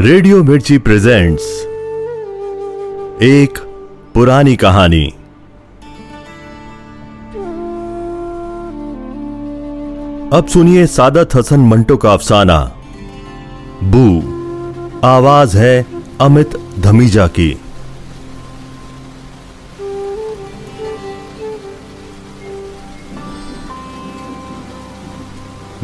Radio 0.00 0.42
मिर्ची 0.42 0.78
presents, 0.78 1.42
एक 3.22 3.58
पुरानी 4.14 4.56
कहानी। 4.56 5.06
अब 10.32 10.46
सुनिए 10.52 10.86
सादत 10.86 11.28
हसन 11.34 11.60
मंटो 11.60 11.96
का 11.96 12.12
अफसाना। 12.12 12.72
बू, 13.82 14.20
आवाज़ 15.06 15.58
है 15.58 15.86
अमित 16.20 16.50
धमीजा 16.78 17.26
की। 17.26 17.60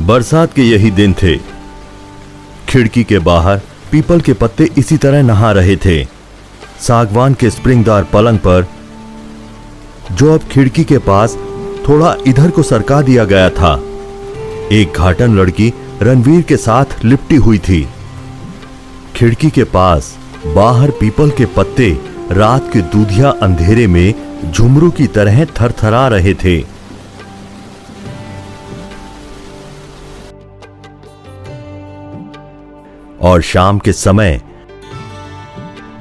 बरसात 0.00 0.52
के 0.52 0.62
यही 0.62 0.90
दिन 0.90 1.12
थे। 1.12 1.51
खिड़की 2.72 3.02
के 3.04 3.18
बाहर 3.18 3.60
पीपल 3.90 4.20
के 4.20 4.32
पत्ते 4.32 4.68
इसी 4.78 4.96
तरह 4.96 5.22
नहा 5.22 5.50
रहे 5.52 5.76
थे। 5.76 6.04
सागवान 6.80 7.34
के 7.34 7.50
स्प्रिंगदार 7.50 8.04
पलंग 8.04 8.38
पर 8.38 8.66
जो 10.12 10.32
अब 10.34 10.40
खिड़की 10.40 10.84
के 10.84 10.98
पास 10.98 11.36
थोड़ा 11.88 12.14
इधर 12.26 12.50
को 12.50 12.62
सरका 12.62 13.02
दिया 13.02 13.24
गया 13.24 13.50
था। 13.50 13.74
एक 14.72 14.92
घाटन 14.96 15.36
लड़की 15.36 15.72
रणवीर 16.02 16.42
के 16.42 16.56
साथ 16.56 17.04
लिपटी 17.04 17.36
हुई 17.36 17.58
थी। 17.58 17.86
खिड़की 19.16 19.50
के 19.50 19.64
पास 19.64 20.16
बाहर 20.46 20.90
पीपल 20.90 21.30
के 21.30 21.46
पत्ते 21.46 21.90
रात 22.32 22.72
के 22.72 22.80
दूधिया 22.80 23.30
अंधेरे 23.42 23.86
में 23.86 24.14
झुमरू 24.50 24.90
की 24.90 25.06
तरह 25.06 25.44
थरथरा 25.44 26.08
रहे 26.08 26.34
थे। 26.34 26.60
और 33.22 33.42
शाम 33.42 33.78
के 33.78 33.92
समय, 33.92 34.40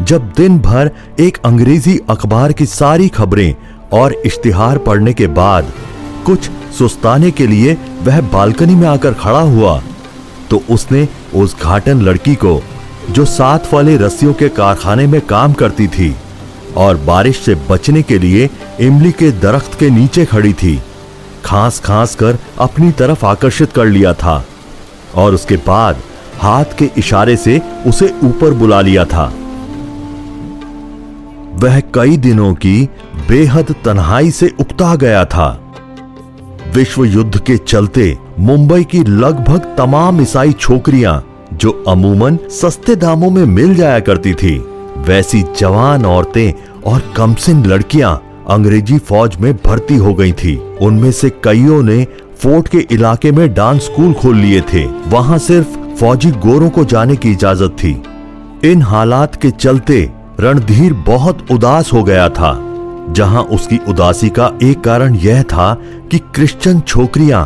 जब 0.01 0.31
दिन 0.37 0.59
भर 0.59 0.91
एक 1.19 1.37
अंग्रेज़ी 1.45 1.99
अखबार 2.09 2.51
की 2.51 2.65
सारी 2.65 3.07
खबरें 3.09 3.55
और 3.93 4.13
इश्तिहार 4.25 4.77
पढ़ने 4.77 5.13
के 5.13 5.27
बाद 5.27 5.71
कुछ 6.25 6.49
सुस्ताने 6.77 7.31
के 7.31 7.47
लिए 7.47 7.77
वह 8.03 8.21
बालकनी 8.31 8.75
में 8.75 8.87
आकर 8.87 9.13
खड़ा 9.13 9.39
हुआ 9.39 9.81
तो 10.49 10.61
उसने 10.69 11.07
उस 11.35 11.55
घाटन 11.61 12.01
लड़की 12.01 12.35
को, 12.35 12.61
जो 13.09 13.25
साथ 13.25 13.73
वाले 13.73 13.95
रस्सियों 13.97 14.33
के 14.33 14.49
कारखाने 14.49 15.07
में 15.07 15.19
काम 15.27 15.53
करती 15.53 15.87
थी 15.87 16.15
और 16.77 16.97
बारिश 17.05 17.39
से 17.39 17.55
बचने 17.69 18.01
के 18.01 18.19
लिए 18.19 18.49
इमली 18.79 19.11
के 19.11 19.31
दरख्त 19.31 19.79
के 19.79 19.89
नीचे 19.89 20.25
खड़ी 20.25 20.53
थी, 20.53 20.79
खांस 21.45 21.79
खांस 21.79 22.15
कर 22.15 22.37
अपनी 22.59 22.91
तरफ़ 22.91 23.25
आकर्षित 23.25 23.71
कर 23.73 23.85
लिया 23.85 24.13
था 24.13 24.43
और 25.15 25.33
उसके 25.33 25.55
बाद 25.67 26.01
हाथ 26.41 26.77
के 26.79 26.89
इशारे 26.97 27.35
से 27.35 27.61
उसे 27.87 28.13
ऊपर 28.23 28.53
बुला 28.53 28.81
लिया 28.81 29.05
था। 29.05 29.25
वह 31.55 31.79
कई 31.93 32.17
दिनों 32.17 32.53
की 32.53 32.89
बेहद 33.29 33.75
तन्हाई 33.85 34.31
से 34.31 34.51
उकता 34.59 34.95
गया 34.95 35.25
था। 35.25 35.49
विश्व 36.75 37.03
युद्ध 37.05 37.39
के 37.39 37.57
चलते 37.57 38.17
मुंबई 38.39 38.83
की 38.83 39.03
लगभग 39.03 39.75
तमाम 39.77 40.21
ईसाई 40.21 40.51
छोकरियाँ, 40.51 41.23
जो 41.53 41.71
अमूमन 41.87 42.37
सस्ते 42.51 42.95
दामों 42.95 43.29
में 43.29 43.45
मिल 43.45 43.75
जाया 43.75 43.99
करती 43.99 44.33
थी, 44.33 44.57
वैसी 44.97 45.43
जवान 45.57 46.05
औरतें 46.05 46.81
और 46.85 47.13
कमसिन 47.17 47.65
लड़कियाँ 47.65 48.15
अंग्रेज़ी 48.49 48.97
फौज 48.99 49.35
में 49.35 49.53
भर्ती 49.55 49.95
हो 49.95 50.13
गई 50.13 50.31
थी। 50.33 50.55
उनमें 50.81 51.11
से 51.11 51.29
कईयों 51.43 51.81
ने 51.83 52.03
फोर्ट 52.39 52.67
के 52.67 52.87
इलाके 52.91 53.31
में 53.31 53.53
डांस 53.53 53.81
स्कूल 53.81 54.13
खोल 54.13 54.37
लिए 54.37 54.61
थे। 54.73 54.85
वहाँ 55.07 55.37
सिर्फ़ 55.37 55.77
फौजी 56.01 56.29
गोरों 56.43 56.69
को 56.69 56.83
जाने 56.83 57.15
की 57.15 57.31
इजाज़त 57.31 57.75
थी 57.79 57.89
इन 58.63 58.81
हालात 58.81 59.35
के 59.41 59.49
चलते 59.51 59.97
रणधीर 60.39 60.93
बहुत 61.07 61.51
उदास 61.51 61.91
हो 61.93 62.03
गया 62.03 62.27
था, 62.29 62.53
जहाँ 63.09 63.43
उसकी 63.43 63.77
उदासी 63.89 64.29
का 64.29 64.51
एक 64.63 64.81
कारण 64.81 65.15
यह 65.15 65.43
था 65.43 65.73
कि 66.11 66.19
क्रिश्चियन 66.35 66.79
छोकरियाँ 66.81 67.45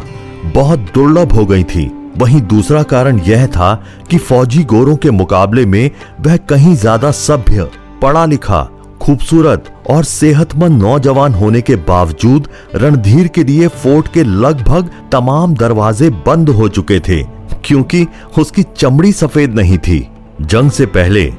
बहुत 0.53 0.87
दुर्लभ 0.93 1.33
हो 1.33 1.45
गई 1.45 1.63
थीं। 1.65 1.89
वहीं 2.17 2.41
दूसरा 2.47 2.83
कारण 2.83 3.19
यह 3.19 3.45
था 3.47 3.73
कि 4.09 4.17
फौजी 4.19 4.63
गोरों 4.63 4.95
के 4.95 5.11
मुकाबले 5.11 5.65
में 5.65 5.91
वह 6.21 6.37
कहीं 6.49 6.75
ज़्यादा 6.77 7.11
सभ्य 7.19 7.69
पढ़ा 8.01 8.25
लिखा 8.25 8.63
खूबसूरत 9.01 9.71
और 9.89 10.03
सेहतमंद 10.03 10.81
नौजवान 10.81 11.33
होने 11.33 11.61
के 11.61 11.75
बावजूद 11.87 12.47
रणधीर 12.75 13.27
के 13.27 13.43
लिए 13.43 13.67
फोर्ट 13.83 14.13
के 14.13 14.23
लगभग 14.23 14.89
तमाम 15.11 15.55
दरवाजे 15.55 16.09
बंद 16.27 16.49
हो 16.49 16.69
चुके 16.69 16.99
थे 16.99 17.34
क्योंकि 17.65 18.05
उसकी 18.39 18.63
चमड़ी 18.77 19.11
सफ़ेद 19.11 19.55
नहीं 19.55 19.77
थी। 19.77 20.07
जंग 20.41 20.71
से 20.71 20.85
पहले, 20.85 21.33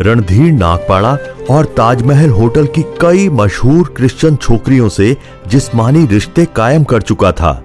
रणधीर 0.00 0.52
नागपाड़ा 0.52 1.16
और 1.50 1.64
ताजमहल 1.64 2.30
होटल 2.30 2.66
की 2.66 2.82
कई 3.00 3.28
मशहूर 3.28 3.94
क्रिश्चियन 3.96 4.36
छोकरियों 4.36 4.88
से 4.88 5.16
जिस्मानी 5.48 6.06
रिश्ते 6.06 6.44
कायम 6.44 6.84
कर 6.84 7.02
चुका 7.02 7.32
था। 7.32 7.62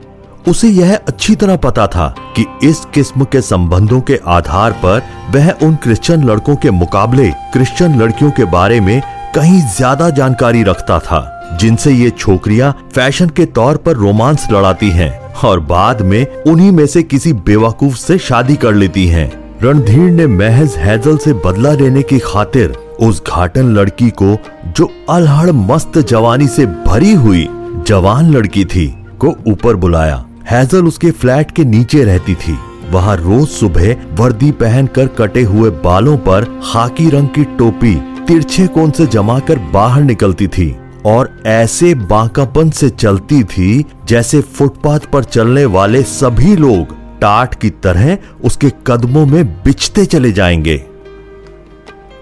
उसे 0.47 0.68
यह 0.68 0.96
अच्छी 0.96 1.36
तरह 1.36 1.56
पता 1.56 1.88
था 1.88 2.16
कि 2.36 2.46
इस 2.64 2.86
किस्म 2.94 3.25
के 3.25 3.42
संबंधों 3.42 4.02
के 4.02 4.20
आधार 4.28 4.72
पर 4.72 5.02
वह 5.30 5.52
उन 5.52 5.76
क्रिश्चियन 5.76 6.24
लड़कों 6.24 6.56
के 6.56 6.72
मुकाबले 6.72 7.30
क्रिश्चियन 7.53 8.02
लड़कियों 8.02 8.31
के 8.31 8.46
बारे 8.46 8.80
में 8.80 9.02
कहीं 9.35 9.59
ज़्यादा 9.69 10.09
जानकारी 10.09 10.63
रखता 10.63 10.97
था, 11.00 11.57
जिनसे 11.59 11.91
ये 11.91 12.09
छोकरियाँ 12.09 12.72
फ़ैशन 12.95 13.29
के 13.29 13.45
तौर 13.47 13.78
पर 13.78 13.95
रोमांस 13.95 14.47
लड़ाती 14.51 14.90
हैं 14.90 15.12
और 15.45 15.59
बाद 15.66 16.01
में 16.01 16.44
उन्हीं 16.44 16.72
में 16.72 16.85
से 16.88 17.03
किसी 17.03 17.34
बेवकूफ़ 17.34 17.95
से 17.95 18.17
शादी 18.19 18.56
कर 18.56 18.73
लेती 18.73 19.06
हैं। 19.07 19.31
रणधीर 19.63 20.09
ने 20.12 20.28
महज 20.28 20.75
हैजल 20.78 21.17
से 21.17 21.34
बदला 21.45 21.73
लेने 21.73 22.01
की 22.01 22.19
खातिर 22.19 22.73
उस 23.00 23.22
घाटन 23.28 23.73
लड़की 23.75 24.09
को, 24.12 24.35
जो 24.67 24.90
अलहड़ 25.09 25.51
मस्त 25.51 25.97
जवानी 26.00 26.47
से 26.47 26.66
भरी 26.66 27.13
हुई 27.16 27.47
जवान 27.88 28.31
लड़की 28.31 28.66
थी, 28.66 28.88
को 29.19 29.35
ऊपर 29.47 29.75
बुलाया 29.75 30.25
हैजल 30.50 30.88
उसके 30.88 31.11
फ्लैट 31.11 31.51
के 31.51 31.63
नीचे 31.66 32.03
रहती 32.03 32.35
थी 32.35 32.57
वहाँ 32.91 33.16
रोज 33.17 33.47
सुबह 33.50 33.96
वर्दी 34.16 34.51
पहनकर 34.59 35.07
कटे 35.17 35.41
हुए 35.44 35.69
बालों 35.84 36.17
पर 36.19 36.46
खाकी 36.66 37.09
रंग 37.09 37.28
की 37.29 37.44
टोपी 37.57 37.96
तिरछे 38.29 38.66
कोन 38.67 38.91
से 38.91 39.06
जमाकर 39.06 39.59
बाहर 39.73 40.01
निकलती 40.01 40.47
थी 40.47 40.75
और 41.06 41.29
ऐसे 41.45 41.95
बांकापन 41.95 42.69
से 42.69 42.90
चलती 42.90 43.44
थी 43.44 43.85
जैसे 44.06 44.41
फुटपाथ 44.41 45.00
पर 45.13 45.23
चलने 45.23 45.66
वाले 45.66 46.01
सभी 46.03 46.56
लोग 46.56 46.94
टाट 47.19 47.56
की 47.56 47.69
तरह 47.69 48.17
उसके 48.44 48.72
कदमों 48.88 49.25
में 49.25 49.45
बिछते 49.63 50.06
चले 50.06 50.31
जाएँगे। 50.31 50.75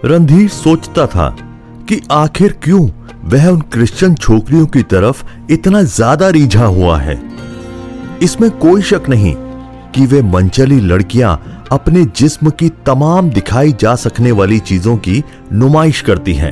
रणधीर 0.05 0.49
सोचता 0.49 1.07
था 1.07 1.29
कि 1.89 2.01
आखिर 2.11 2.57
क्यों 2.63 2.89
वह 3.23 3.47
उन 3.47 3.61
क्रिश्चियन 3.61 4.15
छोकरियों 4.15 4.65
की 4.65 4.83
तरफ़ 4.83 5.23
इतना 5.49 5.81
ज़्यादा 5.81 6.29
रिझा 6.29 6.65
हुआ 6.65 6.97
है। 6.99 7.21
इसमें 8.23 8.49
कोई 8.51 8.81
शक 8.81 9.09
नहीं 9.09 9.35
कि 9.95 10.05
वे 10.05 10.21
मंचली 10.21 10.79
लड़कियाँ 10.79 11.56
अपने 11.71 12.03
जिस्म 12.17 12.49
की 12.49 12.69
तमाम 12.85 13.29
दिखाई 13.29 13.71
जा 13.71 13.93
सकने 13.95 14.31
वाली 14.31 14.59
चीज़ों 14.59 14.95
की 14.97 15.23
नुमाइश 15.53 16.01
करती 16.01 16.33
हैं। 16.33 16.51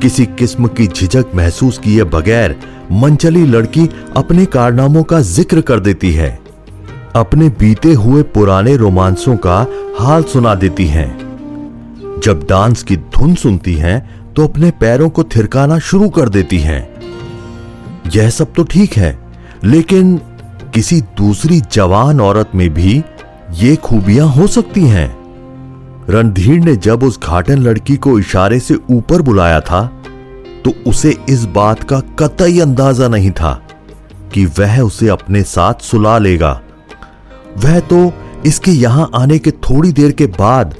किसी 0.00 0.26
किस्म 0.38 0.66
की 0.68 0.86
झिझक 0.86 1.30
महसूस 1.34 1.78
किए 1.78 2.04
बगैर 2.04 2.56
मंचली 2.92 3.44
लड़की 3.46 3.88
अपने 4.16 4.44
कारनामों 4.46 5.02
का 5.02 5.20
ज़िक्र 5.20 5.60
कर 5.60 5.80
देती 5.80 6.12
है। 6.12 6.30
अपने 7.16 7.48
बीते 7.50 7.92
हुए 7.94 8.22
पुराने 8.34 8.76
रोमांसों 8.76 9.36
का 9.36 9.56
हाल 9.98 10.22
सुना 10.24 10.54
देती 10.54 10.86
हैं। 10.86 11.08
जब 12.24 12.46
डांस 12.48 12.82
की 12.82 12.96
धुन 12.96 13.34
सुनती 13.34 13.74
हैं 13.74 13.98
तो 14.34 14.46
अपने 14.48 14.70
पैरों 14.80 15.08
को 15.08 15.24
थिरकाना 15.26 15.78
शुरू 15.80 16.08
कर 16.10 16.28
देती 16.28 16.58
हैं। 16.58 16.80
यह 18.14 18.30
सब 18.30 18.52
तो 18.54 18.64
ठीक 18.64 18.92
है, 18.92 19.18
लेकिन 19.64 20.16
किसी 20.74 21.00
दूसरी 21.16 21.60
जवान 21.72 22.20
औरत 22.20 22.50
में 22.54 22.68
भी 22.70 23.02
ये 23.56 23.74
खूबियाँ 23.76 24.26
हो 24.28 24.46
सकती 24.46 24.80
हैं। 24.86 25.08
रणधीर 26.10 26.58
ने 26.60 26.74
जब 26.76 27.02
उस 27.02 27.18
घाटन 27.20 27.58
लड़की 27.58 27.96
को 27.96 28.18
इशारे 28.18 28.58
से 28.60 28.74
ऊपर 28.90 29.22
बुलाया 29.22 29.60
था 29.60 29.84
तो 30.64 30.72
उसे 30.86 31.14
इस 31.28 31.44
बात 31.54 31.82
का 31.84 32.00
कतई 32.18 32.58
अंदाज़ा 32.60 33.08
नहीं 33.08 33.30
था 33.30 33.52
कि 34.34 34.44
वह 34.58 34.80
उसे 34.80 35.08
अपने 35.08 35.42
साथ 35.44 35.82
सुला 35.82 36.18
लेगा। 36.18 36.52
वह 37.58 37.80
तो 37.82 38.12
इसके 38.46 38.70
यहाँ 38.70 39.08
आने 39.14 39.38
के 39.38 39.50
थोड़ी 39.50 39.92
देर 39.92 40.12
के 40.12 40.26
बाद 40.26 40.74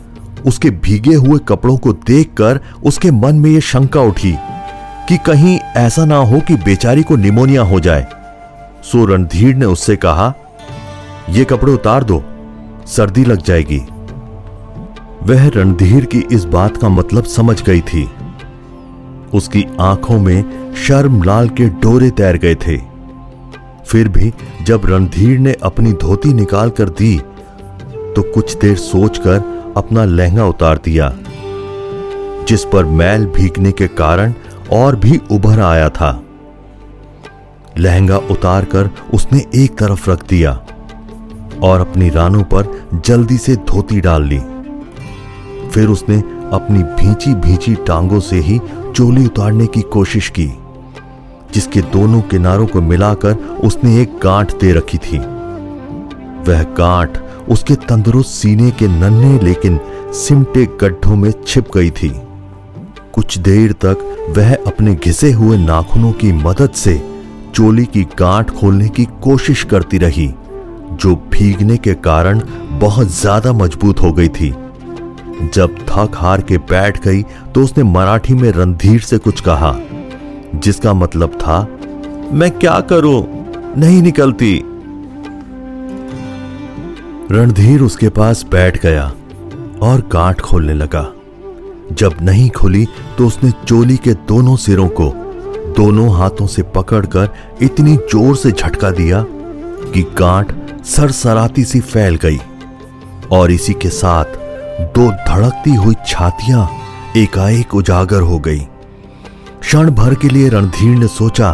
उसके 0.47 0.71
भीगे 0.71 1.15
हुए 1.15 1.39
कपड़ों 1.49 1.77
को 1.79 1.93
देखकर 2.07 2.61
उसके 2.85 3.11
मन 3.11 3.35
में 3.35 3.51
यह 3.51 3.61
शंका 3.63 4.01
उठी 4.03 4.37
कि 5.09 5.17
कहीं 5.27 5.59
ऐसा 5.77 6.05
ना 6.05 6.17
हो 6.17 6.41
कि 6.41 6.57
बेचारी 6.57 7.03
को 7.03 7.17
निमोनिया 7.17 7.63
हो 7.63 7.81
जाए। 7.81 8.07
सो 8.85 9.05
रणधीर 9.07 9.55
ने 9.55 9.67
उससे 9.67 9.97
कहा 9.97 10.33
यह 11.31 11.45
कपड़े 11.45 11.73
उतार 11.73 12.05
दो। 12.05 12.23
सर्दी 12.87 13.25
लग 13.25 13.43
जाएगी। 13.43 13.79
वह 15.23 15.49
रणधीर 15.49 16.05
की 16.05 16.19
इस 16.33 16.45
बात 16.45 16.77
का 16.77 16.89
मतलब 16.89 17.25
समझ 17.27 17.63
गई 17.63 17.81
थी। 17.83 18.05
उसकी 19.35 19.65
आँखों 19.81 20.19
में 20.19 20.75
शर्म 20.77 21.23
लाल 21.23 21.49
के 21.49 21.69
डोरे 21.81 22.11
तैर 22.11 22.37
गए 22.37 22.55
थे। 22.57 22.77
फिर 23.87 24.09
भी 24.09 24.33
जब 24.63 24.87
रणधीर 24.87 25.39
ने 25.39 25.53
अपनी 25.63 25.93
धोती 25.95 26.33
निकाल 26.35 26.71
कर 26.71 26.89
दी 26.91 27.17
तो 28.17 28.23
कुछ 28.25 28.57
देर 28.57 28.77
सोचकर 28.77 29.43
अपना 29.77 30.05
लहंगा 30.05 30.47
उतार 30.47 30.79
दिया, 30.85 31.13
जिस 32.49 32.65
पर 32.65 32.85
मैल 32.85 33.27
भीगने 33.27 33.73
के 33.73 33.89
कारण 33.89 34.33
और 34.73 34.97
भी 34.97 35.21
उभर 35.31 35.61
आया 35.61 35.89
था। 35.91 36.11
लहंगा 37.79 38.17
उतारकर 38.31 38.91
उसने 39.15 39.45
एक 39.55 39.79
तरफ़ 39.79 40.11
रख 40.11 40.27
दिया। 40.29 40.53
और 41.63 41.81
अपनी 41.81 42.09
रानों 42.11 42.43
पर 42.45 43.01
जल्दी 43.07 43.39
से 43.39 43.57
धोती 43.57 44.01
डाल 44.01 44.25
ली। 44.25 44.39
फिर 45.71 45.89
उसने 45.89 46.17
अपनी 46.53 46.83
भींची 46.83 47.35
भींची 47.35 47.75
टांगों 47.87 48.21
से 48.21 48.41
ही 48.41 48.59
चोली 48.97 49.25
उतारने 49.27 49.67
की 49.67 49.81
कोशिश 49.93 50.29
की, 50.29 50.47
जिसके 51.55 51.81
दोनों 51.93 52.21
किनारों 52.23 52.67
को 52.67 52.81
मिलाकर 52.81 53.35
उसने 53.65 54.01
एक 54.03 54.19
गांठ 54.23 54.53
दे 54.53 54.73
रखी 54.73 54.99
थी। 54.99 55.19
वह 56.49 56.63
गांठ 56.79 57.19
उसके 57.49 57.75
तंदुरुस्त 57.89 58.31
सीने 58.31 58.71
के 58.71 58.89
नन्हे 58.89 59.39
लेकिन 59.39 59.79
सिमटे 60.15 60.67
गड्ढों 60.81 61.17
में 61.17 61.31
छिप 61.47 61.71
गई 61.75 61.91
थी। 61.91 62.13
कुछ 63.15 63.39
देर 63.39 63.73
तक 63.73 63.99
वह 64.37 64.55
अपने 64.55 64.95
घिसे 64.95 65.33
हुए 65.33 65.57
नाखूनों 65.57 66.13
की 66.13 66.33
मदद 66.33 66.71
से 66.71 67.01
चोली 67.55 67.85
की 67.85 68.03
गांठ 68.19 68.51
खोलने 68.51 68.89
की 68.89 69.05
कोशिश 69.23 69.63
करती 69.65 69.99
रही। 69.99 70.27
जो 70.93 71.15
भीगने 71.33 71.77
के 71.79 71.95
कारण 72.03 72.41
बहुत 72.79 73.09
ज़्यादा 73.13 73.53
मज़बूत 73.55 74.03
हो 74.03 74.13
गई 74.13 74.29
थी। 74.31 74.51
जब 75.47 75.77
थक 75.89 76.13
हार 76.15 76.41
के 76.41 76.59
बैठ 76.71 77.03
गई 77.05 77.23
तो 77.23 77.63
उसने 77.63 77.85
मराठी 77.85 78.35
में 78.35 78.51
रणधीर 78.53 79.01
से 79.01 79.19
कुछ 79.19 79.41
कहा, 79.41 79.75
जिसका 80.57 80.95
मतलब 80.95 81.35
था, 81.37 81.61
मैं 82.33 82.51
क्या 82.51 82.79
करूँ? 82.83 83.27
नहीं 83.77 84.01
निकलती. 84.03 84.55
रणधीर 87.31 87.83
उसके 87.83 88.09
पास 88.11 88.45
बैठ 88.51 88.81
गया 88.83 89.05
और 89.83 90.09
गांठ 90.13 90.41
खोलने 90.41 90.75
लगा। 90.75 91.07
जब 91.93 92.17
नहीं 92.23 92.49
खुली 92.51 92.87
तो 93.19 93.27
उसने 93.27 93.51
चोली 93.67 93.97
के 93.97 94.15
दोनों 94.29 94.57
सिरों 94.59 94.89
को 95.01 95.13
दोनों 95.77 96.09
हाथों 96.17 96.47
से 96.47 96.63
पकड़कर 96.75 97.29
इतनी 97.63 97.97
ज़ोर 97.97 98.37
से 98.37 98.53
झटका 98.53 98.91
दिया 98.93 99.25
कि 99.29 100.03
गांठ 100.19 100.53
सरसराती 100.87 101.65
सी 101.65 101.81
फैल 101.81 102.17
गई 102.17 102.39
और 103.33 103.51
इसी 103.51 103.73
के 103.73 103.89
साथ 103.91 104.37
दो 104.95 105.11
धड़कती 105.29 105.75
हुई 105.75 105.95
छातियाँ 106.07 106.69
एकाएक 107.17 107.75
उजागर 107.75 108.21
हो 108.21 108.39
गई। 108.39 108.61
क्षण 109.61 109.91
भर 109.91 110.15
के 110.15 110.29
लिए 110.29 110.49
रणधीर 110.49 110.97
ने 110.99 111.07
सोचा 111.09 111.51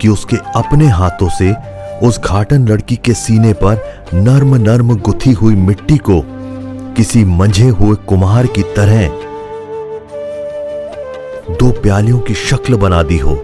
कि 0.00 0.08
उसके 0.08 0.36
अपने 0.56 0.88
हाथों 0.88 1.28
से 1.28 1.52
उस 2.06 2.18
घाटन 2.20 2.68
लड़की 2.68 2.96
के 2.96 3.14
सीने 3.14 3.52
पर 3.52 4.10
नर्म 4.14 4.54
नर्म 4.54 4.94
गुथी 4.98 5.32
हुई 5.32 5.54
मिट्टी 5.56 5.98
को 5.98 6.20
किसी 6.96 7.24
मंझे 7.24 7.68
हुए 7.68 7.96
कुम्हार 8.08 8.46
की 8.46 8.62
तरह 8.76 9.08
दो 11.50 11.70
प्यालियों 11.82 12.18
की 12.18 12.34
शक्ल 12.34 12.76
बना 12.76 13.02
दी 13.02 13.18
हो। 13.18 13.34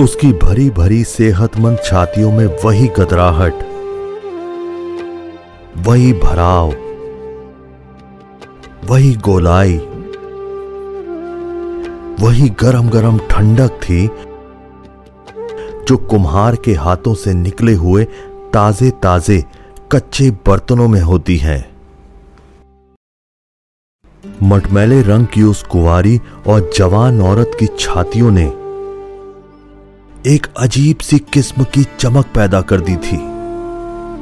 उसकी 0.00 0.32
भरी 0.32 0.68
भरी 0.70 1.02
सेहतमंद 1.04 1.78
छातियों 1.84 2.30
में 2.32 2.46
वही 2.64 2.86
गदराहट, 2.88 3.54
वही 5.86 6.12
भराव, 6.12 6.68
वही 8.84 9.14
गोलाई, 9.16 9.76
वही 12.20 12.48
गरम 12.60 12.88
गरम 12.88 13.18
ठंडक 13.30 13.80
थी 13.82 14.06
जो 15.88 15.96
कुम्हार 15.96 16.56
के 16.56 16.74
हाथों 16.74 17.14
से 17.14 17.34
निकले 17.34 17.74
हुए 17.74 18.04
ताजे 18.54 18.90
ताजे 19.02 19.42
कच्चे 19.92 20.30
बर्तनों 20.46 20.88
में 20.88 21.00
होती 21.00 21.36
है। 21.36 21.58
मटमैले 24.42 25.02
रंग 25.02 25.26
की 25.26 25.42
उस 25.42 25.62
कुंवारी 25.62 26.18
और 26.46 26.70
जवान 26.76 27.20
औरत 27.22 27.56
की 27.60 27.66
छातियों 27.78 28.30
ने 28.30 28.59
एक 30.26 30.46
अजीब 30.58 30.98
सी 30.98 31.18
किस्म 31.18 31.64
की 31.64 31.84
चमक 31.98 32.26
पैदा 32.26 32.60
कर 32.60 32.80
दी 32.80 32.96
थी, 32.96 33.16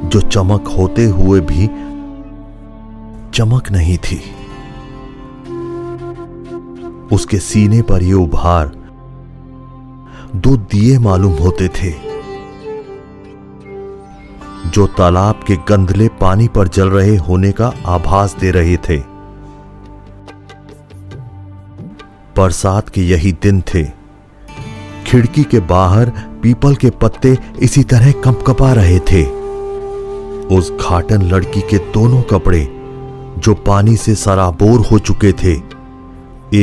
जो 0.09 0.19
चमक 0.21 0.67
होते 0.67 1.05
हुए 1.05 1.39
भी 1.39 1.67
चमक 3.33 3.71
नहीं 3.71 3.97
थी। 3.97 4.19
उसके 7.15 7.39
सीने 7.39 7.81
पर 7.81 8.03
ये 8.03 8.13
उभार 8.13 8.71
दो 10.35 10.55
दिए 10.57 10.97
मालूम 10.99 11.33
होते 11.33 11.67
थे, 11.67 11.91
जो 14.69 14.87
तालाब 14.87 15.43
के 15.47 15.55
गंदले 15.69 16.07
पानी 16.21 16.47
पर 16.47 16.67
जल 16.67 16.89
रहे 16.89 17.15
होने 17.17 17.51
का 17.51 17.73
आभास 17.85 18.37
दे 18.39 18.51
रहे 18.51 18.77
थे। 18.89 18.97
बरसात 22.37 22.89
के 22.89 23.01
यही 23.01 23.31
दिन 23.31 23.61
थे 23.73 23.98
खिड़की 25.09 25.43
के 25.43 25.59
बाहर 25.59 26.09
पीपल 26.43 26.75
के 26.75 26.89
पत्ते 26.89 27.37
इसी 27.59 27.83
तरह 27.83 28.11
कंपकपा 28.11 28.73
रहे 28.73 28.99
थे। 28.99 29.23
उस 30.55 30.71
घाटन 30.71 31.21
लड़की 31.21 31.61
के 31.61 31.77
दोनों 31.77 32.21
कपड़े, 32.21 32.61
जो 33.37 33.53
पानी 33.53 33.97
से 33.97 34.15
सराबोर 34.15 34.79
हो 34.79 34.99
चुके 34.99 35.31
थे, 35.33 35.53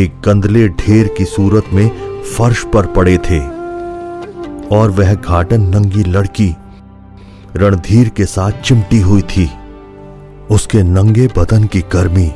एक 0.02 0.22
गंदले 0.24 0.68
ढेर 0.68 1.14
की 1.18 1.24
सूरत 1.24 1.64
में 1.72 1.88
फर्श 2.22 2.64
पर 2.64 2.86
पड़े 2.86 3.18
थे। 3.18 3.40
और 4.76 4.90
वह 4.90 5.14
घाटन 5.14 5.60
नंगी 5.60 6.04
लड़की, 6.04 6.56
रणधीर 7.56 8.08
के 8.08 8.24
साथ 8.24 8.52
चिमटी 8.52 9.00
हुई 9.00 9.22
थी। 9.22 9.50
उसके 10.50 10.82
नंगे 10.82 11.28
बदन 11.38 11.64
की 11.64 11.80
गर्मी, 11.80 12.32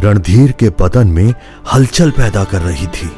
रणधीर 0.00 0.52
के 0.52 0.68
बदन 0.68 1.08
में 1.08 1.34
हलचल 1.72 2.10
पैदा 2.10 2.44
कर 2.44 2.60
रही 2.60 2.86
थी। 2.86 3.10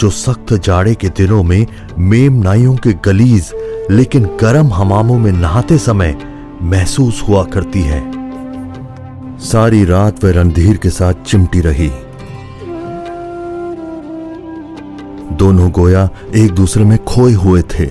जो 0.00 0.10
सख्त 0.10 0.52
जाड़े 0.54 0.94
के 0.94 1.08
दिनों 1.08 1.42
में 1.42 1.66
मेम 1.98 2.32
नाइयों 2.32 2.76
के 2.76 2.92
गलीज, 3.04 3.52
लेकिन 3.90 4.24
गर्म 4.40 4.72
हमामों 4.72 5.18
में 5.18 5.32
नहाते 5.32 5.78
समय 5.78 6.16
महसूस 6.62 7.24
हुआ 7.28 7.44
करती 7.44 7.82
है। 7.82 8.00
सारी 9.38 9.84
रात 9.84 10.24
वह 10.24 10.32
रणधीर 10.32 10.76
के 10.76 10.90
साथ 10.90 11.14
चिमटी 11.26 11.60
रही। 11.60 11.88
दोनों 15.36 15.70
गोया 15.70 16.08
एक 16.34 16.52
दूसरे 16.52 16.84
में 16.84 17.04
खोए 17.04 17.32
हुए 17.32 17.62
थे। 17.62 17.86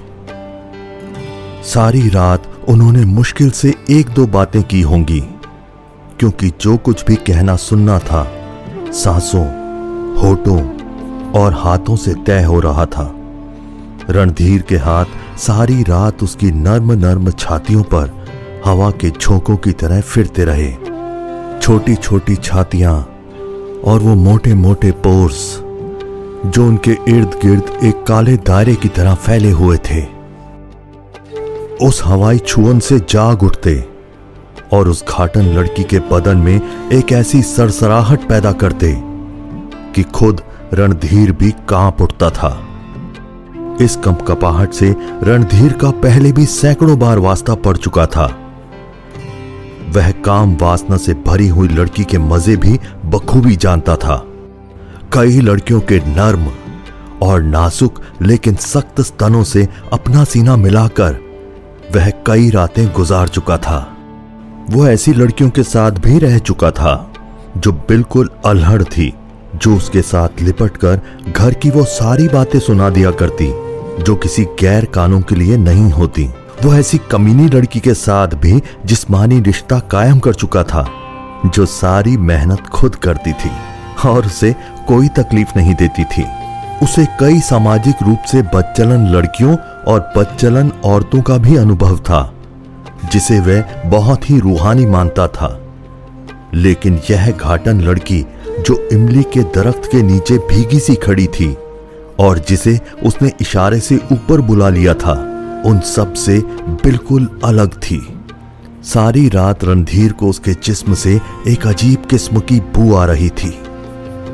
सारी 1.63 2.09
रात 2.09 2.49
उन्होंने 2.69 3.05
मुश्किल 3.05 3.51
से 3.51 3.73
एक 3.89 4.09
दो 4.09 4.25
बातें 4.27 4.63
की 4.63 4.81
होंगी, 4.81 5.19
क्योंकि 6.19 6.51
जो 6.61 6.77
कुछ 6.77 7.05
भी 7.05 7.15
कहना 7.15 7.55
सुनना 7.55 7.99
था, 7.99 8.27
सांसों, 8.93 9.45
होठों 10.15 10.76
और 11.35 11.53
हाथों 11.53 11.95
से 11.95 12.13
तय 12.25 12.43
हो 12.43 12.59
रहा 12.59 12.85
था। 12.85 13.13
रणधीर 14.09 14.61
के 14.61 14.77
हाथ 14.77 15.05
सारी 15.37 15.83
रात 15.83 16.23
उसकी 16.23 16.51
नर्म 16.51 16.91
नर्म 16.91 17.31
छातियों 17.31 17.83
पर 17.83 18.11
हवा 18.65 18.91
के 18.91 19.09
झोंकों 19.09 19.57
की 19.57 19.71
तरह 19.71 20.01
फिरते 20.01 20.45
रहे। 20.45 20.71
छोटी 21.61 21.95
छोटी 21.95 22.35
छातियाँ 22.35 22.95
और 23.85 23.99
वो 23.99 24.15
मोटे 24.15 24.53
मोटे 24.53 24.91
पोर्स 24.91 25.39
जो 26.45 26.65
उनके 26.67 26.91
इर्द 27.07 27.39
गिर्द 27.43 27.79
एक 27.83 28.03
काले 28.03 28.37
दायरे 28.37 28.75
की 28.75 28.87
तरह 28.87 29.15
फैले 29.15 29.51
हुए 29.51 29.77
थे। 29.89 30.01
उस 31.81 32.01
हवाई 32.05 32.37
छुअन 32.37 32.79
से 32.79 32.99
जाग 32.99 33.43
उठते 33.43 33.83
और 34.73 34.87
उस 34.87 35.03
घाटन 35.09 35.41
लड़की 35.41 35.83
के 35.83 35.99
बदन 36.11 36.37
में 36.37 36.89
एक 36.91 37.11
ऐसी 37.11 37.41
सरसराहट 37.41 38.27
पैदा 38.29 38.51
करते 38.51 38.93
कि 39.95 40.03
खुद 40.03 40.41
रणधीर 40.73 41.31
भी 41.31 41.51
काँप 41.69 42.01
उठता 42.01 42.29
था। 42.29 42.49
इस 43.81 43.95
कंपकपाहट 43.95 44.73
से 44.73 44.95
रणधीर 45.23 45.73
का 45.73 45.89
पहले 45.91 46.31
भी 46.31 46.45
सैकड़ों 46.45 46.99
बार 46.99 47.19
वास्ता 47.19 47.55
पड़ 47.55 47.77
चुका 47.77 48.05
था। 48.05 48.25
वह 49.89 50.11
काम 50.11 50.57
वासना 50.61 50.97
से 50.97 51.13
भरी 51.13 51.47
हुई 51.47 51.67
लड़की 51.67 52.03
के 52.03 52.17
मज़े 52.17 52.55
भी 52.55 52.79
बखूबी 53.05 53.55
जानता 53.55 53.95
था। 53.95 54.23
कई 55.13 55.39
लड़कियों 55.41 55.79
के 55.81 55.99
नर्म 55.99 56.47
और 57.21 57.41
नाजुक 57.41 58.01
लेकिन 58.21 58.55
सख्त 58.55 59.01
स्तनों 59.01 59.43
से 59.43 59.67
अपना 59.93 60.23
सीना 60.23 60.55
मिलाकर 60.55 61.19
वह 61.95 62.09
कई 62.09 62.49
रातें 62.49 62.91
गुजार 62.93 63.27
चुका 63.27 63.57
था। 63.57 63.97
वो 64.69 64.87
ऐसी 64.87 65.13
लड़कियों 65.13 65.49
के 65.49 65.63
साथ 65.63 65.91
भी 65.91 66.19
रह 66.19 66.37
चुका 66.37 66.71
था, 66.71 67.13
जो 67.57 67.71
बिल्कुल 67.71 68.29
अलहड़ 68.45 68.83
थी। 68.83 69.13
जो 69.57 69.75
उसके 69.75 70.01
साथ 70.01 70.41
लिपटकर 70.41 71.01
घर 71.31 71.53
की 71.53 71.69
वो 71.69 71.83
सारी 71.83 72.27
बातें 72.27 72.59
सुना 72.59 72.89
दिया 72.89 73.11
करती, 73.11 73.47
जो 74.03 74.15
किसी 74.15 74.43
गैर 74.43 74.85
कानून 74.85 75.21
के 75.21 75.35
लिए 75.35 75.57
नहीं 75.57 75.91
होती। 75.91 76.29
वो 76.63 76.73
ऐसी 76.73 76.97
कमीनी 76.97 77.47
लड़की 77.47 77.79
के 77.79 77.93
साथ 77.93 78.27
भी 78.27 78.61
जिस्मानी 78.85 79.39
रिश्ता 79.39 79.79
कायम 79.79 80.19
कर 80.19 80.33
चुका 80.33 80.63
था, 80.63 80.87
जो 81.45 81.65
सारी 81.65 82.17
मेहनत 82.17 82.67
खुद 82.67 82.95
करती 82.95 83.33
थी 83.33 83.51
और 84.07 84.25
उसे 84.25 84.55
कोई 84.87 85.07
तकलीफ़ 85.07 85.49
नहीं 85.57 85.75
देती 85.75 86.03
थी। 86.03 86.25
उसे 86.83 87.05
कई 87.19 87.39
सामाजिक 87.39 87.95
रूप 88.03 88.19
से 88.31 88.41
बदचलन 88.41 89.07
लड़कियों 89.07 89.55
और 89.87 90.13
बदचलन 90.17 90.71
औरतों 90.85 91.21
का 91.21 91.37
भी 91.37 91.55
अनुभव 91.55 91.97
था, 91.97 92.33
जिसे 93.11 93.39
वह 93.39 93.63
बहुत 93.85 94.29
ही 94.29 94.39
रूहानी 94.39 94.85
मानता 94.85 95.27
था। 95.27 95.61
लेकिन 96.53 96.99
यह 97.11 97.31
घाटन 97.31 97.81
लड़की 97.81 98.25
जो 98.59 98.87
इमली 98.91 99.23
के 99.23 99.43
दरख्त 99.55 99.89
के 99.91 100.01
नीचे 100.01 100.37
भीगी 100.37 100.79
सी 100.79 100.95
खड़ी 100.95 101.27
थी 101.27 101.57
और 102.19 102.39
जिसे 102.39 102.79
उसने 103.05 103.31
इशारे 103.41 103.79
से 103.79 103.95
ऊपर 104.11 104.41
बुला 104.41 104.69
लिया 104.69 104.93
था, 104.93 105.13
उन 105.65 105.79
सबसे 105.79 106.39
बिल्कुल 106.83 107.29
अलग 107.43 107.73
थी। 107.77 108.01
सारी 108.83 109.29
रात 109.29 109.63
रणधीर 109.63 110.11
को 110.11 110.27
उसके 110.27 110.53
जिस्म 110.53 110.93
से 110.93 111.21
एक 111.47 111.67
अजीब 111.67 112.05
किस्म 112.05 112.39
की 112.39 112.59
बू 112.59 112.93
आ 112.95 113.05
रही 113.05 113.29
थी। 113.29 113.57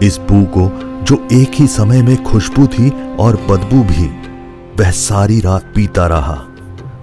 इस 0.04 0.18
बू 0.18 0.44
को 0.44 0.70
जो 1.04 1.28
एक 1.32 1.52
ही 1.54 1.68
समय 1.68 2.02
में 2.02 2.24
खुशबू 2.24 2.68
थी 2.68 2.90
और 3.16 3.36
बदबू 3.50 3.84
भी, 3.84 4.08
वह 4.80 4.92
सारी 4.92 5.40
रात 5.40 5.72
पीता 5.76 6.08
रहा। 6.08 6.42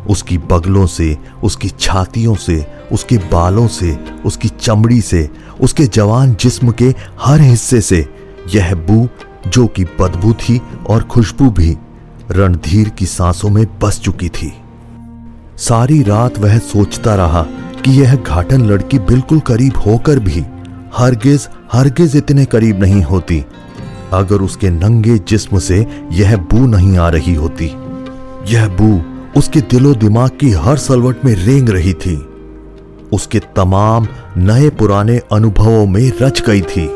उसकी 0.09 0.39
बगलों 0.39 0.87
से, 0.87 1.17
उसकी 1.45 1.69
छातियों 1.69 2.35
से, 2.35 2.67
उसके 2.93 3.17
बालों 3.19 3.67
से, 3.69 3.99
उसकी 4.25 4.49
चमड़ी 4.49 5.01
से 5.01 5.31
उसके 5.63 5.85
जवान 5.85 6.37
जिस्म 6.41 6.71
के 6.71 6.95
हर 7.21 7.41
हिस्से 7.41 7.81
से। 7.81 8.09
यह 8.55 8.75
बू, 8.75 9.09
जो 9.49 9.67
कि 9.67 9.85
बदबू 9.85 10.33
थी 10.33 10.61
और 10.89 11.03
खुशबू 11.03 11.51
भी, 11.51 11.77
रणधीर 12.31 12.89
की 12.89 13.07
सांसों 13.07 13.51
में 13.51 13.67
बस 13.83 14.01
चुकी 14.01 14.29
थी। 14.29 14.53
सारी 15.57 16.03
रात 16.03 16.39
वह 16.39 16.59
सोचता 16.59 17.15
रहा 17.15 17.43
कि 17.85 18.03
यह 18.03 18.15
घाटन 18.15 18.67
लड़की 18.67 18.99
बिल्कुल 18.99 19.41
करीब 19.41 19.77
होकर 19.77 20.19
भी, 20.19 20.45
हरगिज 20.97 21.49
हरगिज 21.73 22.17
इतने 22.17 22.45
करीब 22.45 22.81
नहीं 22.81 23.03
होती। 23.03 23.45
अगर 24.13 24.37
उसके 24.37 24.71
नंगे 24.71 25.19
जिस्म 25.19 25.59
से 25.59 25.87
यह 26.13 26.37
बू 26.37 26.67
नहीं 26.67 26.99
आ 26.99 27.09
रही 27.09 27.35
होती। 27.35 27.65
यह 28.49 28.69
बू 28.69 29.03
उसके 29.37 29.61
दिलो 29.61 29.95
दिमाग 29.95 30.31
की 30.41 30.51
हर 30.51 30.77
सलवट 30.77 31.25
में 31.25 31.35
रेंग 31.35 31.69
रही 31.69 31.93
थी। 31.93 32.27
उसके 33.13 33.39
तमाम 33.39 34.07
नए 34.37 34.71
पुराने 34.71 35.19
अनुभवों 35.33 35.87
में 35.87 36.13
रच 36.23 36.43
गई 36.43 36.63
थी। 36.63 36.87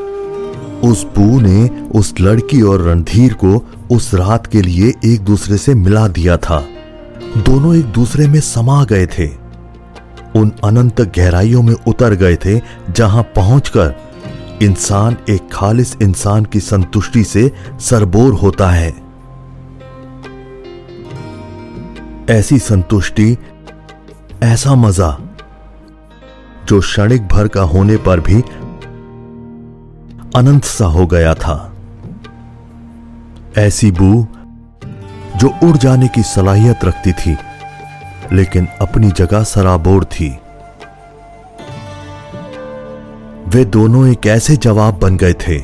उस 0.88 1.04
बू 1.04 1.40
ने 1.40 1.68
उस 1.94 2.14
लड़की 2.20 2.62
और 2.62 2.80
रणधीर 2.80 3.32
को 3.34 3.64
उस 3.90 4.14
रात 4.14 4.46
के 4.46 4.62
लिए 4.62 4.92
एक 5.04 5.20
दूसरे 5.20 5.58
से 5.58 5.74
मिला 5.74 6.08
दिया 6.08 6.36
था। 6.36 6.64
दोनों 7.38 7.76
एक 7.76 7.84
दूसरे 7.84 8.28
में 8.28 8.40
समा 8.40 8.84
गए 8.84 9.06
थे। 9.06 9.28
उन 10.36 10.52
अनंत 10.64 11.00
गहराइयों 11.00 11.62
में 11.62 11.74
उतर 11.86 12.14
गए 12.14 12.36
थे, 12.36 12.60
जहाँ 12.90 13.22
पहुंचकर 13.22 13.94
इंसान 14.62 15.16
एक 15.28 15.48
खालिस 15.52 15.96
इंसान 16.02 16.44
की 16.44 16.60
संतुष्टि 16.60 17.24
से 17.24 17.50
सरबोर 17.80 18.32
होता 18.32 18.70
है। 18.70 18.94
ऐसी 22.30 22.58
संतुष्टि, 22.58 23.36
ऐसा 24.42 24.74
मज़ा 24.74 25.18
जो 26.68 26.80
क्षणिक 26.80 27.26
भर 27.28 27.48
का 27.48 27.62
होने 27.62 27.96
पर 27.96 28.20
भी 28.20 28.40
अनंत 30.36 30.64
सा 30.64 30.86
हो 30.86 31.06
गया 31.06 31.34
था। 31.34 31.72
ऐसी 33.58 33.90
बू 33.90 34.26
जो 35.36 35.48
उड़ 35.62 35.76
जाने 35.76 36.08
की 36.08 36.22
सलाहियत 36.22 36.84
रखती 36.84 37.12
थी, 37.12 37.36
लेकिन 38.32 38.66
अपनी 38.80 39.10
जगह 39.10 39.42
सराबोर 39.42 40.04
थी। 40.04 40.28
वे 43.48 43.64
दोनों 43.64 44.06
एक 44.08 44.26
ऐसे 44.26 44.56
जवाब 44.56 44.98
बन 44.98 45.16
गए 45.16 45.32
थे, 45.32 45.58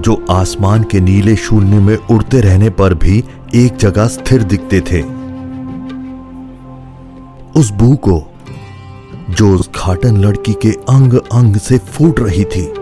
जो 0.00 0.24
आसमान 0.30 0.82
के 0.82 1.00
नीले 1.00 1.36
शून्य 1.36 1.78
में 1.78 1.96
उड़ते 1.96 2.40
रहने 2.40 2.70
पर 2.70 2.94
भी 2.94 3.24
एक 3.54 3.76
जगह 3.76 4.06
स्थिर 4.08 4.42
दिखते 4.42 4.80
थे। 4.80 5.02
उस 7.60 7.70
बू 7.70 7.96
को 7.96 8.31
जो 9.32 9.54
उस 9.54 9.70
खाटन 9.76 10.16
लड़की 10.16 10.52
के 10.52 10.70
अंग 10.70 11.14
अंग 11.32 11.56
से 11.56 11.78
फूट 11.78 12.20
रही 12.20 12.44
थी। 12.44 12.72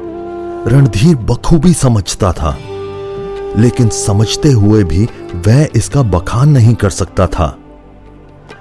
रणधीर 0.67 1.17
बखूबी 1.17 1.73
समझता 1.75 2.33
था, 2.33 2.59
लेकिन 3.57 3.89
समझते 3.89 4.51
हुए 4.51 4.85
भी 4.85 5.09
वह 5.47 5.69
इसका 5.77 6.03
बखान 6.03 6.49
नहीं 6.49 6.75
कर 6.75 6.91
सकता 6.91 7.27
था। 7.27 7.57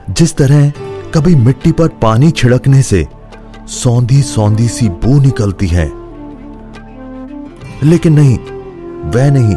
जिस 0.09 0.35
तरह 0.35 0.69
कभी 1.13 1.35
मिट्टी 1.35 1.71
पर 1.71 1.87
पानी 1.87 2.31
छिड़कने 2.31 2.81
से 2.81 3.07
सौंधी 3.67 4.21
सौंधी 4.21 4.67
सी 4.67 4.89
बू 4.89 5.19
निकलती 5.19 5.67
है। 5.67 5.91
लेकिन 7.83 8.13
नहीं, 8.13 8.37
वह 9.11 9.31
नहीं, 9.31 9.55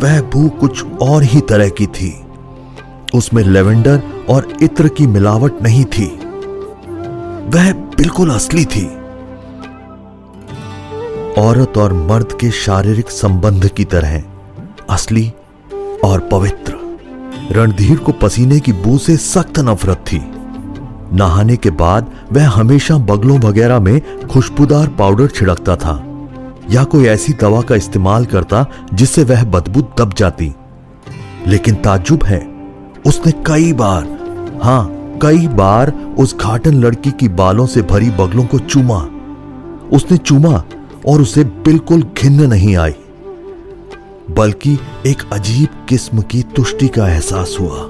वह 0.00 0.20
बू 0.22 0.48
कुछ 0.48 0.84
और 1.02 1.22
ही 1.22 1.40
तरह 1.40 1.68
की 1.68 1.86
थी। 1.86 2.22
उसमें 3.14 3.42
लेवेंडर 3.42 4.02
और 4.28 4.52
इत्र 4.62 4.88
की 4.88 5.06
मिलावट 5.06 5.62
नहीं 5.62 5.84
थी। 5.84 6.20
वह 7.46 7.72
बिल्कुल 7.72 8.30
असली 8.30 8.64
थी। 8.64 8.86
औरत 11.38 11.78
और 11.78 11.92
मर्द 11.92 12.32
के 12.40 12.50
शारीरिक 12.50 13.10
संबंध 13.10 13.66
की 13.68 13.84
तरह, 13.84 14.22
असली 14.90 15.32
और 16.04 16.28
पवित्र। 16.32 16.74
रणधीर 17.50 17.96
को 17.96 18.12
पसीने 18.12 18.58
की 18.60 18.72
बू 18.72 18.96
से 18.98 19.16
सख्त 19.16 19.58
नफरत 19.58 20.04
थी। 20.12 20.20
नहाने 21.12 21.56
के 21.56 21.70
बाद 21.70 22.10
वह 22.32 22.48
हमेशा 22.48 22.96
बगलों 22.98 23.38
वगैरह 23.38 23.80
में 23.80 24.26
खुशबूदार 24.28 24.88
पाउडर 24.88 25.26
छिड़कता 25.28 25.76
था, 25.76 25.94
या 26.70 26.84
कोई 26.84 27.06
ऐसी 27.06 27.32
दवा 27.32 27.60
का 27.62 27.74
इस्तेमाल 27.74 28.26
करता 28.26 28.66
जिससे 28.94 29.24
वह 29.24 29.44
बदबू 29.44 29.82
दब 29.98 30.14
जाती। 30.14 30.52
लेकिन 31.46 31.74
ताजुब 31.74 32.24
है, 32.24 32.40
उसने 33.06 33.32
कई 33.46 33.72
बार, 33.72 34.06
हाँ 34.62 34.95
कई 35.22 35.46
बार 35.48 35.90
उस 36.18 36.36
घाटन 36.36 36.74
लड़की 36.74 37.10
की 37.10 37.28
बालों 37.30 37.66
से 37.66 37.82
भरी 37.82 38.10
बगलों 38.10 38.44
को 38.44 38.58
चूमा। 38.58 38.98
उसने 39.92 40.16
चूमा 40.16 40.62
और 41.08 41.20
उसे 41.22 41.44
बिल्कुल 41.44 42.02
घिन्न 42.02 42.48
नहीं 42.50 42.76
आई, 42.76 42.94
बल्कि 44.30 44.78
एक 45.06 45.22
अजीब 45.32 45.84
किस्म 45.88 46.22
की 46.22 46.42
तुष्टि 46.56 46.88
का 46.88 47.08
एहसास 47.08 47.56
हुआ। 47.60 47.80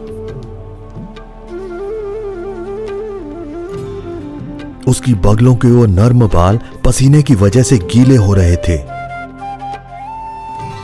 उसकी 4.88 5.14
बगलों 5.14 5.54
के 5.56 5.70
वो 5.70 5.86
नर्म 5.86 6.26
बाल 6.28 6.58
पसीने 6.84 7.22
की 7.22 7.34
वजह 7.34 7.62
से 7.62 7.78
गीले 7.92 8.16
हो 8.16 8.34
रहे 8.34 8.56
थे 8.58 8.76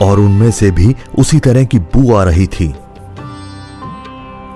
और 0.05 0.19
उनमें 0.19 0.51
से 0.51 0.71
भी 0.71 0.95
उसी 1.19 1.39
तरह 1.39 1.63
की 1.65 1.79
बू 1.79 2.13
आ 2.13 2.23
रही 2.23 2.47
थी। 2.47 2.73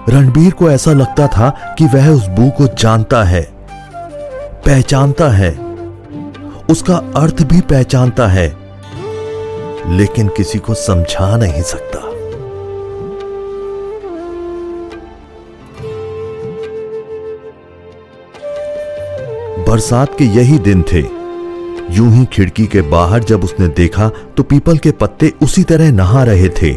रणबीर 0.09 0.51
को 0.51 0.69
ऐसा 0.71 0.91
लगता 0.93 1.27
था 1.27 1.49
कि 1.77 1.85
वह 1.85 2.09
उस 2.09 2.27
बू 2.29 2.49
को 2.49 2.67
जानता 2.75 3.23
है, 3.23 3.41
पहचानता 4.65 5.27
है। 5.29 5.51
उसका 6.69 6.95
अर्थ 7.15 7.41
भी 7.43 7.61
पहचानता 7.61 8.27
है, 8.27 8.47
लेकिन 9.89 10.27
किसी 10.27 10.59
को 10.59 10.73
समझा 10.73 11.35
नहीं 11.37 11.61
सकता। 11.63 11.99
बरसात 19.63 20.17
के 20.17 20.25
यही 20.25 20.57
दिन 20.59 20.83
थे। 20.83 20.99
यूँ 21.91 22.11
ही 22.11 22.25
खिड़की 22.25 22.65
के 22.67 22.81
बाहर 22.81 23.23
जब 23.23 23.43
उसने 23.43 23.67
देखा 23.67 24.09
तो 24.37 24.43
पीपल 24.43 24.77
के 24.77 24.91
पत्ते 24.91 25.33
उसी 25.41 25.63
तरह 25.63 25.91
नहा 25.91 26.23
रहे 26.23 26.49
थे। 26.61 26.71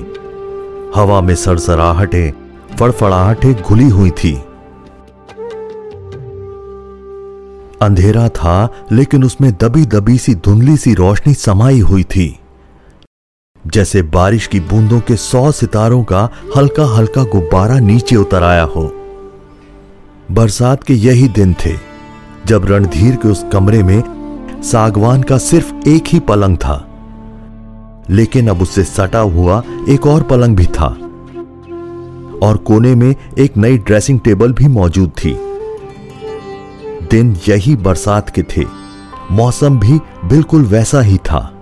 हवा 0.94 1.20
में 1.20 1.34
सरसराहटें 1.34 2.39
फड़फड़ाहटें 2.80 3.62
घुली 3.62 3.88
हुई 3.88 4.10
थी। 4.10 4.34
अंधेरा 7.82 8.28
था, 8.28 8.68
लेकिन 8.92 9.24
उसमें 9.24 9.52
दबी 9.52 9.86
दबी 9.86 10.18
सी 10.18 10.34
धुंधली 10.34 10.76
सी 10.76 10.94
रोशनी 10.94 11.34
समाई 11.34 11.80
हुई 11.80 12.04
थी। 12.04 12.40
जैसे 13.66 14.02
बारिश 14.02 14.46
की 14.46 14.60
बूंदों 14.60 15.00
के 15.00 15.16
सौ 15.16 15.52
सितारों 15.52 16.04
का 16.04 16.30
हल्का 16.56 16.84
हल्का 16.84 17.24
गुब्बारा 17.24 17.78
नीचे 17.78 18.16
उतर 18.16 18.42
आया 18.42 18.62
हो। 18.62 18.94
बरसात 20.30 20.82
के 20.82 20.94
यही 20.94 21.28
दिन 21.28 21.54
थे, 21.54 21.74
जब 22.46 22.64
रणधीर 22.64 23.16
के 23.16 23.28
उस 23.28 23.46
कमरे 23.52 23.82
में 23.82 24.02
सागवान 24.62 25.22
का 25.22 25.38
सिर्फ़ 25.38 25.88
एक 25.88 26.04
ही 26.06 26.20
पलंग 26.20 26.56
था। 26.56 26.86
लेकिन 28.10 28.48
अब 28.48 28.62
उससे 28.62 28.84
सटा 28.84 29.18
हुआ 29.18 29.62
एक 29.88 30.06
और 30.06 30.22
पलंग 30.22 30.56
भी 30.56 30.66
था। 30.66 31.06
और 32.42 32.56
कोने 32.56 32.94
में 32.94 33.14
एक 33.38 33.56
नई 33.56 33.78
ड्रेसिंग 33.78 34.20
टेबल 34.20 34.52
भी 34.52 34.68
मौजूद 34.68 35.10
थी। 35.10 35.38
दिन 37.10 37.36
यही 37.48 37.76
बरसात 37.76 38.30
के 38.30 38.42
थे। 38.42 38.64
मौसम 39.30 39.78
भी 39.78 39.98
बिल्कुल 40.24 40.62
वैसा 40.62 41.00
ही 41.00 41.16
था। 41.16 41.54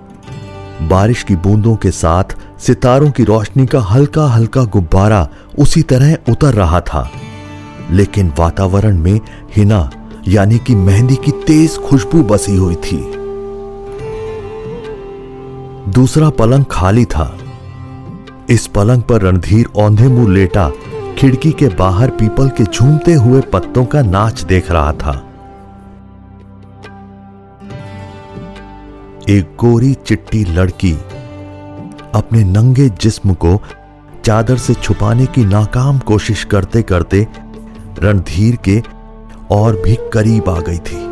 बारिश 0.83 1.23
की 1.23 1.37
बूंदों 1.37 1.77
के 1.77 1.91
साथ 1.91 2.25
सितारों 2.59 3.11
की 3.11 3.25
रोशनी 3.25 3.67
का 3.67 3.81
हल्का 3.81 4.27
हल्का 4.27 4.65
गुब्बारा 4.65 5.29
उसी 5.59 5.83
तरह 5.83 6.19
उतर 6.29 6.55
रहा 6.55 6.81
था। 6.81 7.11
लेकिन 7.91 8.33
वातावरण 8.39 8.99
में 8.99 9.21
हिना, 9.57 9.91
यानी 10.29 10.59
कि 10.59 10.75
मेहंदी 10.75 11.17
की 11.17 11.31
तेज 11.31 11.79
खुशबू 11.79 12.23
बसी 12.23 12.57
हुई 12.57 12.75
थी। 12.75 13.13
दूसरा 15.93 16.31
पलंग 16.31 16.65
खाली 16.71 17.05
था। 17.05 17.39
इस 18.51 18.67
पलंग 18.67 19.03
पर 19.03 19.23
रणधीर 19.23 19.67
औंधे 19.77 20.09
मुँह 20.09 20.29
लेटा, 20.29 20.71
खिड़की 21.19 21.51
के 21.53 21.69
बाहर 21.69 22.11
पीपल 22.11 22.49
के 22.49 22.65
झूमते 22.65 23.13
हुए 23.15 23.41
पत्तों 23.41 23.85
का 23.85 24.03
नाच 24.03 24.43
देख 24.43 24.71
रहा 24.71 24.93
था। 24.93 25.13
एक 29.29 29.57
गोरी 29.59 29.93
चिट्टी 29.95 30.45
लड़की 30.45 30.93
अपने 32.15 32.45
नंगे 32.45 32.89
जिस्म 32.89 33.35
को 33.35 33.61
चादर 34.25 34.57
से 34.57 34.75
छुपाने 34.75 35.27
की 35.27 35.45
नाकाम 35.45 35.99
कोशिश 35.99 36.45
करते 36.45 36.83
करते 36.83 37.27
रणधीर 37.99 38.57
के 38.69 38.83
और 39.51 39.77
भी 39.77 39.97
करीब 40.13 40.49
आ 40.49 40.61
गई 40.61 40.79
थी। 40.79 41.07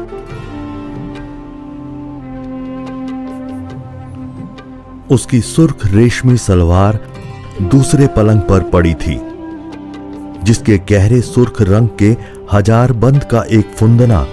उसकी 5.14 5.40
सुर्ख 5.40 5.86
रेशमी 5.86 6.36
सलवार 6.36 6.98
दूसरे 7.62 8.06
पलंग 8.06 8.40
पर 8.40 8.62
पड़ी 8.62 8.94
थी, 8.94 9.18
जिसके 10.44 10.76
गहरे 10.90 11.20
सुर्ख 11.20 11.60
रंग 11.62 11.88
के 11.98 12.16
हज़ार 12.52 12.92
बंद 12.94 13.24
का 13.24 13.42
एक 13.50 13.70
फुंदना 13.70 14.26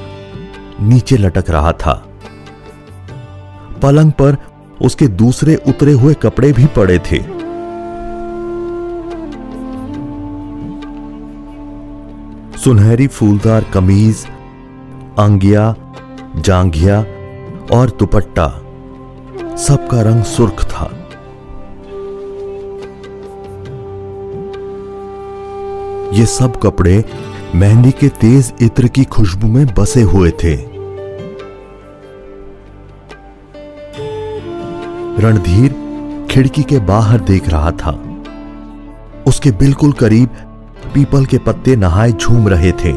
नीचे 0.81 1.17
लटक 1.17 1.49
रहा 1.49 1.71
था। 1.73 1.93
पलंग 3.81 4.11
पर 4.11 4.37
उसके 4.81 5.07
दूसरे 5.07 5.55
उतरे 5.67 5.91
हुए 5.91 6.13
कपड़े 6.13 6.51
भी 6.53 6.65
पड़े 6.75 6.97
थे। 7.01 7.19
सुनहरी 12.57 13.07
फूलदार 13.07 13.63
कमीज, 13.63 14.25
अंगिया, 15.19 15.73
जांघिया 16.37 16.99
और 17.73 17.95
दुपट्टा, 17.99 18.47
सबका 19.57 20.01
रंग 20.01 20.23
सुर्ख 20.23 20.63
था। 20.63 20.89
ये 26.13 26.25
सब 26.25 26.59
कपड़े 26.59 27.03
मेहंदी 27.55 27.91
के 27.91 28.07
तेज 28.09 28.53
इत्र 28.61 28.87
की 28.87 29.03
खुशबू 29.03 29.47
में 29.47 29.65
बसे 29.73 30.01
हुए 30.01 30.31
थे। 30.31 30.55
रणधीर 35.21 35.71
खिड़की 36.31 36.63
के 36.63 36.79
बाहर 36.79 37.19
देख 37.19 37.49
रहा 37.49 37.71
था। 37.71 37.91
उसके 39.27 39.51
बिल्कुल 39.51 39.91
करीब 39.91 40.29
पीपल 40.93 41.25
के 41.25 41.37
पत्ते 41.37 41.75
नहाए 41.75 42.11
झूम 42.11 42.47
रहे 42.47 42.71
थे। 42.71 42.91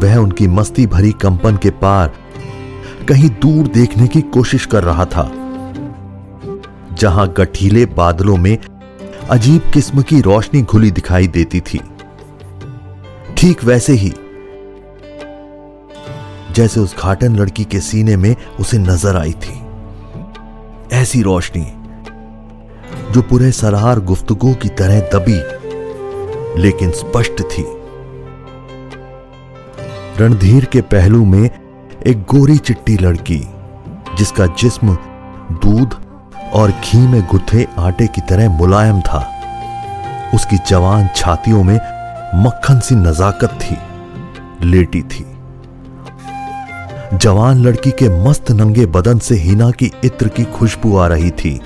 वह 0.00 0.16
उनकी 0.16 0.48
मस्ती 0.48 0.86
भरी 0.86 1.12
कंपन 1.12 1.56
के 1.56 1.70
पार 1.70 2.12
कहीं 3.08 3.30
दूर 3.30 3.66
देखने 3.66 4.08
की 4.08 4.20
कोशिश 4.20 4.66
कर 4.66 4.84
रहा 4.84 5.04
था। 5.04 5.30
जहाँ 6.92 7.34
गठीले 7.36 7.86
बादलों 7.86 8.36
में 8.36 8.58
अजीब 9.30 9.70
किस्म 9.74 10.02
की 10.02 10.20
रोशनी 10.20 10.62
घुली 10.62 10.90
दिखाई 10.90 11.26
देती 11.26 11.60
थी। 11.60 11.78
ठीक 13.38 13.62
वैसे 13.64 13.92
ही, 13.92 14.12
जैसे 16.54 16.80
उस 16.80 16.96
घाटन 16.98 17.36
लड़की 17.36 17.64
के 17.64 17.80
सीने 17.80 18.16
में 18.16 18.34
उसे 18.60 18.78
नज़र 18.78 19.16
आई 19.16 19.32
थी। 19.32 19.60
ऐसी 20.92 21.22
रोशनी, 21.22 21.64
जो 23.12 23.22
पूरे 23.22 23.52
सरार 23.52 24.00
गुफ्तगु 24.00 24.54
की 24.54 24.68
तरह 24.68 25.00
दबी, 25.14 25.38
लेकिन 26.62 26.90
स्पष्ट 26.90 27.42
थी। 27.42 27.64
रणधीर 30.20 30.64
के 30.64 30.80
पहलू 30.80 31.24
में 31.24 31.50
एक 32.06 32.22
गोरी 32.24 32.58
चिट्टी 32.58 32.96
लड़की, 32.96 33.42
जिसका 34.18 34.46
जिस्म, 34.46 34.96
दूध 35.54 35.94
और 36.54 36.70
घी 36.70 36.98
में 36.98 37.22
गुथे 37.26 37.66
आटे 37.78 38.06
की 38.06 38.20
तरह 38.20 38.48
मुलायम 38.48 39.00
था। 39.00 39.26
उसकी 40.34 40.56
जवान 40.68 41.08
छातियों 41.16 41.62
में 41.62 41.78
मक्खन 42.34 42.80
सी 42.80 42.94
नजाकत 42.94 43.58
थी, 43.62 43.76
लेटी 44.66 45.02
थी। 45.02 45.24
जवान 47.14 47.58
लड़की 47.58 47.90
के 47.90 48.08
मस्त 48.24 48.50
नंगे 48.50 48.86
बदन 48.86 49.18
से 49.18 49.34
हिना 49.34 49.70
की 49.70 49.90
इत्र 50.04 50.28
की 50.28 50.44
खुशबू 50.44 50.96
आ 50.96 51.06
रही 51.06 51.30
थी, 51.30 51.58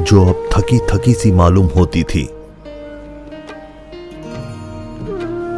जो 0.00 0.24
अब 0.24 0.48
थकी 0.52 0.78
थकी 0.90 1.12
सी 1.12 1.32
मालूम 1.32 1.66
होती 1.76 2.02
थी। 2.02 2.28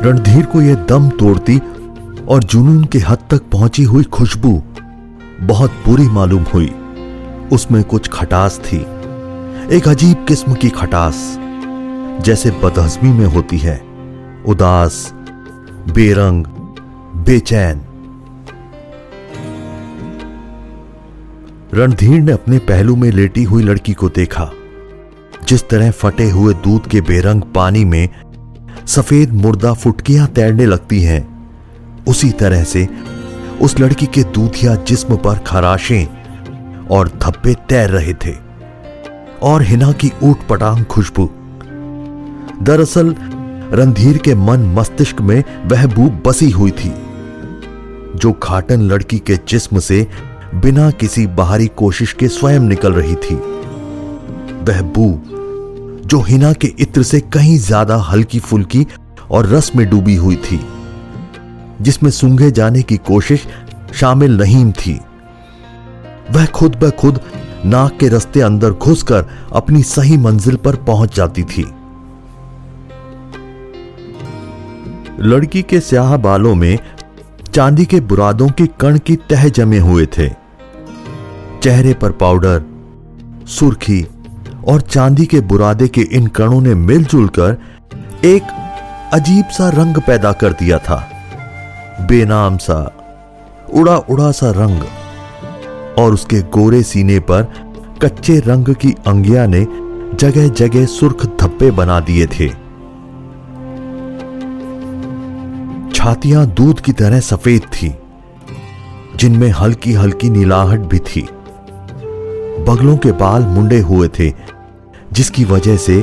रणधीर 0.03 0.47
को 0.47 0.63
यह 0.63 0.75
दम 0.89 1.09
तोड़ती 1.11 1.59
और 2.29 2.45
जुनून 2.45 2.85
के 2.85 2.99
हद 2.99 3.19
तक 3.31 3.43
पहुँची 3.53 3.83
हुई 3.83 4.05
खुशबू 4.05 4.63
बहुत 5.41 5.71
बुरी 5.87 6.09
मालूम 6.09 6.43
हुई। 6.55 6.73
उसमें 7.53 7.85
कुछ 7.85 8.09
खटास 8.09 8.59
थी। 8.59 8.77
एक 9.77 9.89
अजीब 9.89 10.25
किस्म 10.29 10.55
की 10.55 10.69
खटास, 10.69 11.39
जैसे 12.25 12.51
बदहजमी 12.51 13.13
में 13.13 13.27
होती 13.27 13.59
है। 13.59 13.83
उदास, 14.47 15.13
बेरंग, 15.95 16.45
बेचैन। 17.25 17.81
रणधीर 21.75 22.21
ने 22.21 22.33
अपने 22.33 22.59
पहलू 22.59 22.97
में 22.97 23.11
लेटी 23.11 23.43
हुई 23.43 23.63
लड़की 23.63 23.93
को 23.93 24.09
देखा। 24.09 24.51
जिस 25.49 25.69
तरह 25.69 25.91
फटे 25.91 26.31
हुए 26.31 26.55
दूध 26.55 26.89
के 26.89 27.01
बेरंग 27.01 27.43
पानी 27.43 27.85
में 27.85 28.09
सफ़ेद 28.87 29.33
मुर्दा 29.33 29.73
फुटकियाँ 29.73 30.27
तैरने 30.27 30.67
लगती 30.67 31.03
हैं, 31.03 31.51
उसी 32.09 32.31
तरह 32.31 32.65
से 32.65 32.89
उस 33.61 33.81
लड़की 33.81 34.07
के 34.07 34.23
दूधिया 34.23 34.75
जिस्म 34.75 35.17
पर 35.17 35.39
खराशें 35.39 36.26
और 36.91 37.09
धब्बे 37.23 37.55
तैर 37.69 37.91
रहे 37.91 38.15
थे 38.15 38.35
और 39.43 39.63
हिना 39.63 39.93
की 39.93 40.13
ऊट 40.23 40.47
पटांग 40.49 40.85
खुशबू। 40.85 41.29
दरअसल, 42.63 43.15
रणधीर 43.73 44.19
के 44.19 44.35
मन 44.35 44.61
मस्तिष्क 44.75 45.21
में 45.21 45.43
वह 45.65 45.87
बू 45.87 46.09
बसी 46.27 46.51
हुई 46.51 46.71
थी, 46.71 46.93
जो 48.17 48.33
घाटन 48.33 48.81
लड़की 48.81 49.19
के 49.19 49.37
जिस्म 49.49 49.79
से 49.79 50.07
बिना 50.55 50.91
किसी 50.91 51.27
बाहरी 51.27 51.67
कोशिश 51.67 52.13
के 52.13 52.29
स्वयं 52.29 52.61
निकल 52.61 52.93
रही 52.93 53.15
थी। 53.15 53.35
वह 54.65 54.83
बू 54.83 55.21
जो 56.07 56.21
हिना 56.21 56.53
के 56.53 56.69
इत्र 56.79 57.03
से 57.03 57.21
कहीं 57.21 57.59
ज़्यादा 57.59 57.97
हल्की 57.97 58.39
फुल्की 58.39 58.87
और 59.31 59.47
रस 59.47 59.71
में 59.77 59.89
डूबी 59.91 60.15
हुई 60.17 60.37
थी, 60.37 60.61
जिसमें 61.81 62.11
सूंघे 62.11 62.51
जाने 62.51 62.83
की 62.83 62.97
कोशिश 62.97 63.47
शामिल 63.95 64.37
नहीं 64.37 64.73
थी। 64.73 65.01
वह 66.31 66.47
खुद 66.47 66.77
ब 66.77 66.91
खुद 66.91 67.21
नाक 67.65 67.97
के 68.01 68.09
रस्ते 68.09 68.41
अंदर 68.41 68.71
घुसकर 68.71 69.25
अपनी 69.53 69.83
सही 69.83 70.17
मंजिल 70.17 70.57
पर 70.57 70.77
पहुँच 70.77 71.17
जाती 71.17 71.43
थी। 71.45 71.63
लड़की 75.21 75.63
के 75.63 75.81
स्याह 75.81 76.17
बालों 76.17 76.55
में 76.55 76.79
चांदी 77.55 77.85
के 77.85 78.01
बुरादों 78.01 78.49
के 78.49 78.67
कण 78.67 78.99
की 78.99 79.17
तह 79.17 79.49
जमे 79.49 79.79
हुए 79.79 80.07
थे। 80.07 80.29
चेहरे 81.63 81.95
पर 81.95 82.13
पाउडर, 82.13 82.63
सुर्खी 83.47 84.07
और 84.69 84.81
चांदी 84.81 85.27
के 85.27 85.41
बुरादे 85.41 85.89
के 85.89 86.01
इन 86.01 86.27
कणों 86.27 86.61
ने 86.61 86.75
मिलजुल 86.75 87.29
कर 87.29 87.57
एक 88.25 88.43
अजीब 89.13 89.45
सा 89.49 89.69
रंग 89.69 89.97
पैदा 89.97 90.33
कर 90.33 90.53
दिया 90.53 90.79
था। 90.79 91.09
बेनाम 92.01 92.57
सा 92.57 92.93
उड़ा 93.75 93.97
उड़ा 93.97 94.31
सा 94.33 94.51
रंग। 94.51 94.83
और 95.99 96.15
उसके 96.15 96.41
गोरे 96.55 96.83
सीने 96.83 97.19
पर 97.21 97.43
कच्चे 98.03 98.39
रंग 98.41 98.75
की 98.75 98.95
अंगिया 99.07 99.47
ने 99.47 99.67
जगह 100.15 100.49
जगह 100.49 100.87
सुर्ख 100.87 101.27
धब्बे 101.41 101.71
बना 101.71 102.01
दिए 102.01 102.27
थे। 102.27 102.49
छातियाँ 105.95 106.47
दूध 106.47 106.81
की 106.81 106.93
तरह 106.93 107.21
सफ़ेद 107.21 107.63
थी, 107.63 107.95
जिनमें 109.17 109.51
हल्की 109.51 109.93
हल्की 109.93 110.31
नीलाहट 110.31 110.81
भी 110.81 110.99
थी। 110.99 111.23
बगलों 112.69 112.97
के 112.97 113.13
बाल 113.13 113.43
मुंडे 113.45 113.81
हुए 113.81 114.09
थे, 114.09 114.33
जिसकी 115.13 115.45
वजह 115.45 115.77
से 115.77 115.99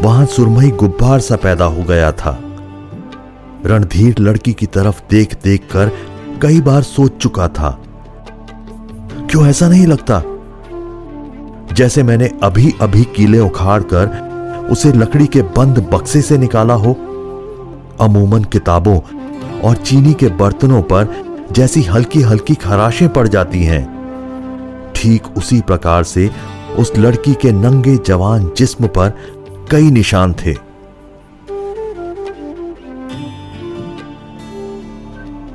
वहाँ 0.00 0.26
सुरमई 0.26 0.70
गुब्बार 0.70 1.20
सा 1.20 1.36
पैदा 1.36 1.64
हो 1.64 1.82
गया 1.82 2.12
था। 2.12 2.38
रणधीर 3.66 4.18
लड़की 4.18 4.52
की 4.52 4.66
तरफ़ 4.66 5.00
देख 5.10 5.34
देख 5.34 5.68
कर 5.72 5.90
कई 6.42 6.60
बार 6.60 6.82
सोच 6.82 7.16
चुका 7.16 7.48
था 7.48 7.70
क्यों 9.30 9.46
ऐसा 9.46 9.68
नहीं 9.68 9.86
लगता? 9.86 10.22
जैसे 11.74 12.02
मैंने 12.02 12.30
अभी 12.42 12.74
अभी 12.80 13.04
कीले 13.04 13.38
उखाड़ 13.38 13.82
कर 13.82 14.68
उसे 14.70 14.92
लकड़ी 14.92 15.26
के 15.26 15.42
बंद 15.42 15.78
बक्से 15.92 16.22
से 16.22 16.38
निकाला 16.38 16.74
हो। 16.74 16.92
अमूमन 18.00 18.44
किताबों 18.44 19.00
और 19.60 19.76
चीनी 19.76 20.12
के 20.14 20.28
बर्तनों 20.28 20.82
पर 20.82 21.08
जैसी 21.52 21.82
हल्की 21.82 22.22
हल्की 22.22 22.54
खराशें 22.54 23.08
पड़ 23.08 23.28
जाती 23.28 23.62
हैं। 23.64 24.92
ठीक 24.94 25.26
उसी 25.36 25.60
प्रकार 25.60 26.04
से 26.04 26.30
उस 26.78 26.92
लड़की 26.98 27.34
के 27.34 27.52
नंगे 27.52 27.96
जवान 27.96 28.50
जिस्म 28.56 28.86
पर 28.86 29.12
कई 29.70 29.90
निशान 29.90 30.32
थे। 30.32 30.54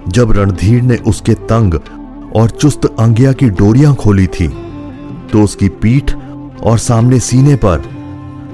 जब 0.08 0.32
रणधीर 0.32 0.82
ने 0.82 0.98
उसके 0.98 1.34
तंग 1.34 1.80
और 2.36 2.50
चुस्त 2.52 2.86
अंगिया 2.86 3.32
की 3.34 3.50
डोरियाँ 3.52 3.94
खोली 3.96 4.28
थी। 4.30 4.48
तो 5.32 5.44
उसकी 5.44 5.68
पीठ 5.82 6.14
और 6.64 6.78
सामने 6.80 7.20
सीने 7.20 7.56
पर 7.56 7.84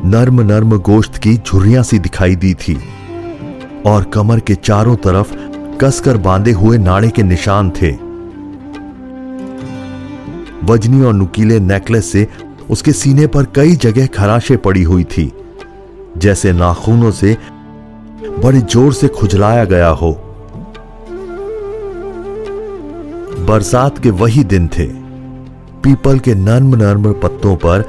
नर्म 0.06 0.42
नर्म 0.44 0.78
गोश्त 0.82 1.18
की 1.18 1.36
झुर्रियाँ 1.38 1.84
सी 1.84 2.00
दिखाई 2.00 2.36
दी 2.36 2.54
थी 2.54 2.78
और 3.86 4.04
कमर 4.14 4.40
के 4.40 4.56
चारों 4.56 4.96
तरफ़ 4.96 5.34
कसकर 5.82 6.18
बांधे 6.18 6.52
हुए 6.52 6.78
नाड़े 6.78 7.10
के 7.10 7.24
निशान 7.24 7.70
थे। 7.72 7.92
वजनी 10.66 11.02
और 11.02 11.14
नुकीले 11.14 11.60
नेकलेस 11.60 12.12
से 12.12 12.28
उसके 12.70 12.92
सीने 12.92 13.28
पर 13.28 13.46
कई 13.56 13.76
जगह 13.76 14.06
खराशे 14.08 14.58
पड़ी 14.58 14.84
हुई 14.84 15.04
थी, 15.04 15.32
जैसे 16.18 16.52
नाखूनों 16.54 17.12
से 17.12 17.38
बड़े 18.44 18.60
ज़ोर 18.62 18.94
से 18.94 19.08
खुजलाया 19.10 19.64
गया 19.66 19.90
हो। 19.92 20.12
बरसात 23.48 24.00
के 24.00 24.10
वही 24.10 24.44
दिन 24.44 24.68
थे। 24.68 24.86
पीपल 25.82 26.20
के 26.20 26.36
नर्म 26.36 26.76
नर्म 26.76 27.14
पत्तों 27.14 27.56
पर 27.56 27.82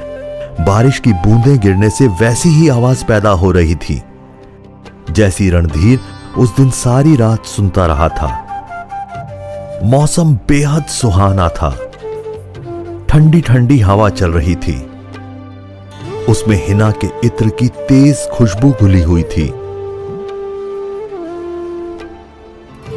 बारिश 0.60 0.98
की 0.98 1.12
बूंदें 1.12 1.58
गिरने 1.58 1.90
से 1.90 2.06
वैसी 2.06 2.48
ही 2.48 2.68
आवाज़ 2.68 3.04
पैदा 3.04 3.30
हो 3.30 3.50
रही 3.50 3.74
थी। 3.74 4.02
जैसी 5.10 5.50
रणधीर 5.50 6.00
उस 6.38 6.56
दिन 6.56 6.70
सारी 6.70 7.16
रात 7.16 7.46
सुनता 7.46 7.86
रहा 7.86 8.08
था। 8.08 8.44
मौसम 9.84 10.34
बेहद 10.48 10.84
सुहाना 10.84 11.48
था। 11.48 11.70
ठंडी 13.08 13.40
ठंडी 13.40 13.78
हवा 13.78 14.08
चल 14.08 14.30
रही 14.30 14.54
थी। 14.54 14.90
उसमें 16.28 16.66
हिना 16.66 16.90
के 16.90 17.08
इत्र 17.24 17.48
की 17.48 17.68
तेज 17.68 18.28
खुशबू 18.32 18.70
घुली 18.70 19.02
हुई 19.02 19.22
थी। 19.22 19.52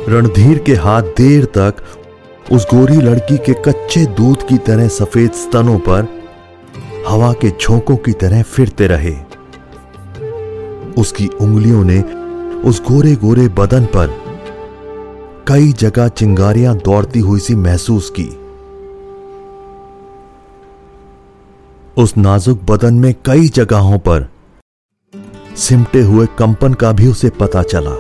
रणधीर 0.09 0.57
के 0.57 0.73
हाथ 0.73 1.01
देर 1.01 1.45
तक 1.45 1.73
उस 2.51 2.65
गोरी 2.65 2.95
लड़की 2.95 3.37
के 3.37 3.53
कच्चे 3.53 4.05
दूध 4.05 4.47
की 4.47 4.57
तरह 4.57 4.87
सफ़ेद 4.87 5.31
स्तनों 5.31 5.79
पर 5.79 6.07
हवा 7.07 7.33
के 7.33 7.49
झोंकों 7.49 7.97
की 7.97 8.11
तरह 8.11 8.41
फिरते 8.43 8.87
रहे। 8.87 9.13
उसकी 11.01 11.27
उंगलियों 11.27 11.83
ने 11.83 12.01
उस 12.69 12.81
गोरे 12.81 13.15
गोरे 13.15 13.47
बदन 13.47 13.85
पर 13.85 14.07
कई 15.47 15.71
जगह 15.71 16.07
चिंगारियाँ 16.07 16.75
दौड़ती 16.77 17.19
हुई 17.19 17.39
सी 17.39 17.55
महसूस 17.55 18.09
की। 18.19 18.27
उस 22.01 22.17
नाजुक 22.17 22.61
बदन 22.63 22.93
में 22.93 23.13
कई 23.25 23.47
जगहों 23.47 23.99
पर 23.99 24.29
सिमटे 25.55 26.01
हुए 26.01 26.25
कंपन 26.39 26.73
का 26.73 26.91
भी 26.91 27.07
उसे 27.07 27.29
पता 27.29 27.63
चला। 27.63 27.95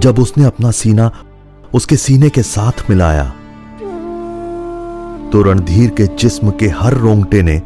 जब 0.00 0.18
उसने 0.18 0.44
अपना 0.44 0.70
सीना 0.70 1.10
उसके 1.74 1.96
सीने 1.96 2.30
के 2.30 2.42
साथ 2.42 2.90
मिलाया। 2.90 3.24
तो 5.30 5.42
रणधीर 5.42 5.90
के 5.90 6.06
जिस्म 6.06 6.50
के 6.50 6.68
हर 6.68 6.94
रोंगटे 6.94 7.42
ने 7.42 7.62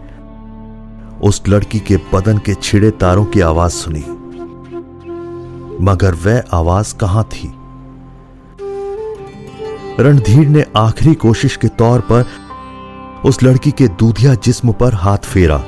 उस 1.22 1.42
लड़की 1.48 1.80
के 1.80 1.96
बदन 1.96 2.38
के 2.38 2.54
छिड़े 2.54 2.90
तारों 2.90 3.24
की 3.24 3.40
आवाज़ 3.40 3.72
सुनी। 3.72 4.04
मगर 5.84 6.14
वह 6.14 6.42
आवाज़ 6.52 6.96
कहाँ 6.96 7.24
थी? 7.24 7.52
रणधीर 10.02 10.48
ने 10.48 10.64
आखिरी 10.76 11.14
कोशिश 11.14 11.56
के 11.56 11.68
तौर 11.68 12.00
पर 12.00 12.26
उस 13.24 13.42
लड़की 13.42 13.70
के 13.70 13.88
दूधिया 13.88 14.34
जिस्म 14.34 14.72
पर 14.72 14.94
हाथ 14.94 15.18
फेरा। 15.18 15.64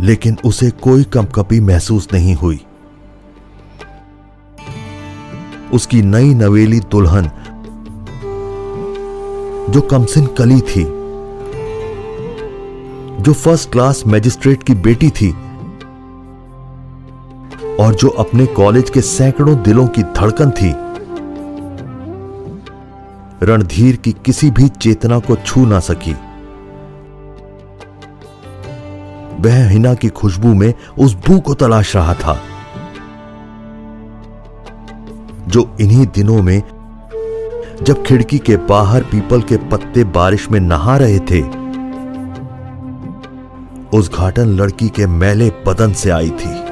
लेकिन 0.00 0.36
उसे 0.44 0.70
कोई 0.70 1.04
कंपकपी 1.04 1.60
महसूस 1.60 2.08
नहीं 2.12 2.34
हुई। 2.34 2.64
उसकी 5.74 6.02
नई 6.02 6.34
नवेली 6.34 6.80
दुल्हन, 6.80 7.30
जो 9.70 9.80
कमसिन 9.80 10.26
कली 10.26 10.60
थी, 10.60 10.84
जो 13.22 13.32
फ़र्स्ट 13.32 13.72
क्लास 13.72 14.02
मैजिस्ट्रेट 14.06 14.62
की 14.62 14.74
बेटी 14.74 15.10
थी, 15.10 15.30
और 17.80 17.94
जो 17.94 18.08
अपने 18.08 18.46
कॉलेज 18.46 18.90
के 18.90 19.00
सैकड़ों 19.00 19.62
दिलों 19.62 19.86
की 19.88 20.02
धड़कन 20.02 20.50
थी, 20.50 20.74
रणधीर 23.42 23.96
की 23.96 24.12
किसी 24.12 24.50
भी 24.50 24.68
चेतना 24.68 25.18
को 25.18 25.36
छू 25.36 25.66
ना 25.66 25.80
सकी। 25.80 26.12
वह 29.40 29.68
हिना 29.68 29.94
की 29.94 30.08
खुशबू 30.08 30.54
में 30.54 30.74
उस 30.98 31.14
बू 31.14 31.40
को 31.40 31.54
तलाश 31.54 31.96
रहा 31.96 32.14
था। 32.14 32.40
जो 35.50 35.76
इन्हीं 35.80 36.06
दिनों 36.06 36.42
में, 36.42 36.62
जब 37.82 38.04
खिड़की 38.06 38.38
के 38.38 38.56
बाहर 38.56 39.02
पीपल 39.02 39.42
के 39.42 39.56
पत्ते 39.56 40.04
बारिश 40.04 40.50
में 40.50 40.60
नहा 40.60 40.96
रहे 40.96 41.18
थे, 41.18 41.42
उस 43.98 44.10
घाटन 44.14 44.48
लड़की 44.48 44.88
के 44.88 45.06
मैले 45.06 45.50
बदन 45.66 45.92
से 45.92 46.10
आई 46.10 46.30
थी। 46.30 46.69